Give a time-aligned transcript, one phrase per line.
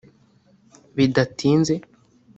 [0.95, 1.75] Bidatinze